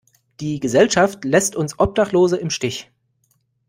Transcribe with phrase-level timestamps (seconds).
[0.39, 2.89] Die Gesellschaft lässt uns Obdachlose im Stich.